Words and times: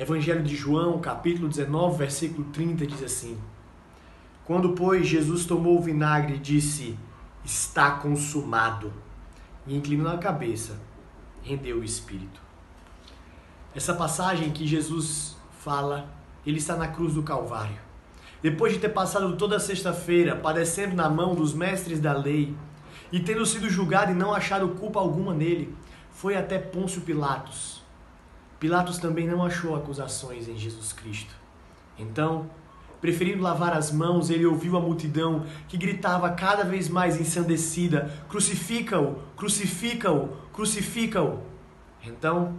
Evangelho 0.00 0.42
de 0.42 0.56
João, 0.56 0.98
capítulo 0.98 1.46
19, 1.46 1.98
versículo 1.98 2.44
30, 2.44 2.86
diz 2.86 3.02
assim: 3.02 3.38
Quando, 4.46 4.70
pois, 4.70 5.06
Jesus 5.06 5.44
tomou 5.44 5.76
o 5.76 5.82
vinagre, 5.82 6.38
disse: 6.38 6.96
Está 7.44 7.90
consumado. 7.90 8.90
E 9.66 9.76
inclinou 9.76 10.10
a 10.10 10.16
cabeça, 10.16 10.80
rendeu 11.42 11.80
o 11.80 11.84
espírito. 11.84 12.40
Essa 13.76 13.92
passagem 13.92 14.50
que 14.52 14.66
Jesus 14.66 15.36
fala, 15.58 16.08
ele 16.46 16.56
está 16.56 16.76
na 16.76 16.88
cruz 16.88 17.12
do 17.12 17.22
Calvário. 17.22 17.76
Depois 18.40 18.72
de 18.72 18.78
ter 18.78 18.88
passado 18.88 19.36
toda 19.36 19.60
sexta-feira 19.60 20.34
padecendo 20.34 20.96
na 20.96 21.10
mão 21.10 21.34
dos 21.34 21.52
mestres 21.52 22.00
da 22.00 22.14
lei 22.14 22.56
e 23.12 23.20
tendo 23.20 23.44
sido 23.44 23.68
julgado 23.68 24.12
e 24.12 24.14
não 24.14 24.32
achado 24.32 24.66
culpa 24.76 24.98
alguma 24.98 25.34
nele, 25.34 25.76
foi 26.10 26.38
até 26.38 26.58
Pôncio 26.58 27.02
Pilatos 27.02 27.80
Pilatos 28.60 28.98
também 28.98 29.26
não 29.26 29.42
achou 29.42 29.74
acusações 29.74 30.46
em 30.46 30.56
Jesus 30.58 30.92
Cristo. 30.92 31.34
Então, 31.98 32.50
preferindo 33.00 33.42
lavar 33.42 33.72
as 33.72 33.90
mãos, 33.90 34.28
ele 34.28 34.44
ouviu 34.44 34.76
a 34.76 34.80
multidão 34.80 35.46
que 35.66 35.78
gritava 35.78 36.28
cada 36.32 36.62
vez 36.62 36.86
mais 36.86 37.18
ensandecida: 37.18 38.12
Crucifica-o! 38.28 39.16
Crucifica-o! 39.34 40.28
Crucifica-o! 40.52 41.40
Então, 42.04 42.54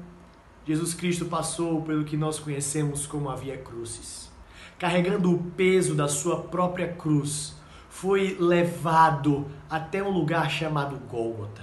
Jesus 0.66 0.96
Cristo 0.96 1.26
passou 1.26 1.84
pelo 1.84 2.04
que 2.04 2.18
nós 2.18 2.40
conhecemos 2.40 3.06
como 3.06 3.30
a 3.30 3.36
Via 3.36 3.60
Crucis. 3.60 4.32
Carregando 4.80 5.32
o 5.32 5.44
peso 5.52 5.94
da 5.94 6.08
sua 6.08 6.42
própria 6.42 6.88
cruz, 6.94 7.56
foi 7.90 8.36
levado 8.40 9.46
até 9.70 10.02
um 10.02 10.10
lugar 10.10 10.50
chamado 10.50 10.96
Gólgota. 11.08 11.62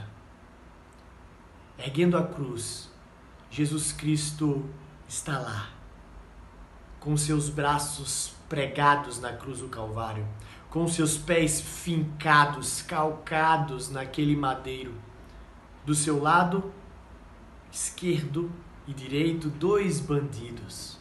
Erguendo 1.76 2.16
a 2.16 2.22
cruz, 2.22 2.88
Jesus 3.50 3.92
Cristo 3.92 4.64
está 5.08 5.38
lá, 5.38 5.70
com 7.00 7.16
seus 7.16 7.48
braços 7.48 8.34
pregados 8.48 9.20
na 9.20 9.32
cruz 9.32 9.60
do 9.60 9.68
Calvário, 9.68 10.26
com 10.70 10.86
seus 10.86 11.16
pés 11.16 11.60
fincados, 11.60 12.82
calcados 12.82 13.90
naquele 13.90 14.36
madeiro. 14.36 14.94
Do 15.84 15.94
seu 15.94 16.22
lado 16.22 16.72
esquerdo 17.72 18.50
e 18.86 18.92
direito, 18.92 19.48
dois 19.48 20.00
bandidos. 20.00 20.98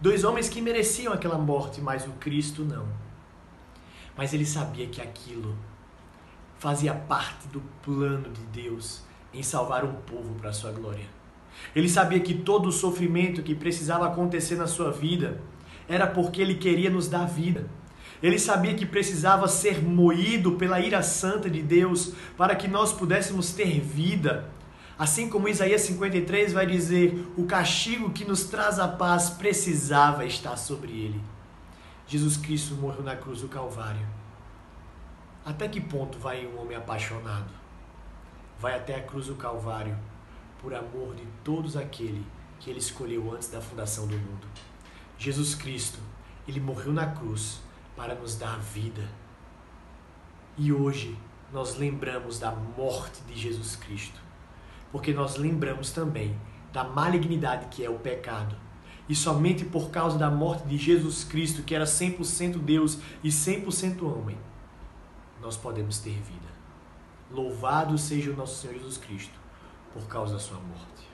Dois 0.00 0.24
homens 0.24 0.48
que 0.48 0.60
mereciam 0.60 1.12
aquela 1.12 1.38
morte, 1.38 1.80
mas 1.80 2.06
o 2.06 2.12
Cristo 2.12 2.64
não. 2.64 2.86
Mas 4.16 4.32
ele 4.32 4.46
sabia 4.46 4.86
que 4.86 5.00
aquilo 5.00 5.56
fazia 6.58 6.94
parte 6.94 7.48
do 7.48 7.60
plano 7.82 8.30
de 8.30 8.42
Deus 8.46 9.02
em 9.32 9.42
salvar 9.42 9.84
um 9.84 9.94
povo 10.02 10.34
para 10.34 10.50
a 10.50 10.52
sua 10.52 10.72
glória. 10.72 11.06
Ele 11.74 11.88
sabia 11.88 12.20
que 12.20 12.34
todo 12.34 12.68
o 12.68 12.72
sofrimento 12.72 13.42
que 13.42 13.54
precisava 13.54 14.06
acontecer 14.06 14.56
na 14.56 14.66
sua 14.66 14.90
vida 14.90 15.40
era 15.88 16.06
porque 16.06 16.40
ele 16.40 16.54
queria 16.54 16.90
nos 16.90 17.08
dar 17.08 17.26
vida. 17.26 17.68
Ele 18.22 18.38
sabia 18.38 18.74
que 18.74 18.86
precisava 18.86 19.48
ser 19.48 19.82
moído 19.82 20.52
pela 20.52 20.80
ira 20.80 21.02
santa 21.02 21.50
de 21.50 21.60
Deus 21.60 22.12
para 22.36 22.54
que 22.54 22.68
nós 22.68 22.92
pudéssemos 22.92 23.52
ter 23.52 23.80
vida. 23.80 24.48
Assim 24.98 25.28
como 25.28 25.48
Isaías 25.48 25.82
53 25.82 26.52
vai 26.52 26.66
dizer: 26.66 27.26
o 27.36 27.44
castigo 27.44 28.10
que 28.10 28.24
nos 28.24 28.44
traz 28.44 28.78
a 28.78 28.88
paz 28.88 29.30
precisava 29.30 30.24
estar 30.24 30.56
sobre 30.56 30.92
ele. 30.92 31.20
Jesus 32.06 32.36
Cristo 32.36 32.74
morreu 32.76 33.02
na 33.02 33.16
cruz 33.16 33.40
do 33.40 33.48
Calvário. 33.48 34.06
Até 35.44 35.68
que 35.68 35.80
ponto 35.80 36.18
vai 36.18 36.46
um 36.46 36.60
homem 36.60 36.76
apaixonado? 36.76 37.50
Vai 38.58 38.76
até 38.76 38.94
a 38.94 39.02
cruz 39.02 39.26
do 39.26 39.34
Calvário 39.34 39.96
por 40.64 40.74
amor 40.74 41.14
de 41.14 41.26
todos 41.44 41.76
aquele 41.76 42.24
que 42.58 42.70
ele 42.70 42.78
escolheu 42.78 43.30
antes 43.34 43.48
da 43.50 43.60
fundação 43.60 44.06
do 44.06 44.16
mundo. 44.16 44.46
Jesus 45.18 45.54
Cristo, 45.54 45.98
ele 46.48 46.58
morreu 46.58 46.90
na 46.90 47.06
cruz 47.06 47.60
para 47.94 48.14
nos 48.14 48.34
dar 48.34 48.58
vida. 48.58 49.06
E 50.56 50.72
hoje 50.72 51.18
nós 51.52 51.76
lembramos 51.76 52.38
da 52.38 52.50
morte 52.50 53.20
de 53.24 53.38
Jesus 53.38 53.76
Cristo, 53.76 54.18
porque 54.90 55.12
nós 55.12 55.36
lembramos 55.36 55.90
também 55.90 56.34
da 56.72 56.82
malignidade 56.82 57.66
que 57.66 57.84
é 57.84 57.90
o 57.90 57.98
pecado. 57.98 58.56
E 59.06 59.14
somente 59.14 59.66
por 59.66 59.90
causa 59.90 60.16
da 60.16 60.30
morte 60.30 60.66
de 60.66 60.78
Jesus 60.78 61.24
Cristo, 61.24 61.62
que 61.62 61.74
era 61.74 61.84
100% 61.84 62.58
Deus 62.58 62.98
e 63.22 63.28
100% 63.28 64.02
homem, 64.02 64.38
nós 65.42 65.58
podemos 65.58 65.98
ter 65.98 66.14
vida. 66.22 66.48
Louvado 67.30 67.98
seja 67.98 68.30
o 68.30 68.36
nosso 68.36 68.62
Senhor 68.62 68.76
Jesus 68.76 68.96
Cristo 68.96 69.43
por 69.94 70.02
causa 70.08 70.34
da 70.34 70.40
sua 70.40 70.58
morte. 70.58 71.13